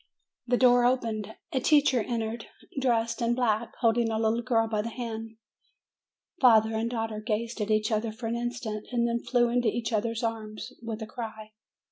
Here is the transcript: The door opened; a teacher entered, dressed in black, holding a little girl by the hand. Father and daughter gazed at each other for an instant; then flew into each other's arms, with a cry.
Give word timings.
The 0.47 0.57
door 0.57 0.83
opened; 0.83 1.35
a 1.51 1.59
teacher 1.59 2.01
entered, 2.01 2.47
dressed 2.79 3.21
in 3.21 3.35
black, 3.35 3.75
holding 3.81 4.09
a 4.09 4.17
little 4.17 4.41
girl 4.41 4.67
by 4.67 4.81
the 4.81 4.89
hand. 4.89 5.37
Father 6.39 6.73
and 6.73 6.89
daughter 6.89 7.19
gazed 7.19 7.61
at 7.61 7.69
each 7.69 7.91
other 7.91 8.11
for 8.11 8.25
an 8.25 8.35
instant; 8.35 8.87
then 8.91 9.19
flew 9.23 9.49
into 9.49 9.67
each 9.67 9.93
other's 9.93 10.23
arms, 10.23 10.73
with 10.81 11.03
a 11.03 11.05
cry. 11.05 11.51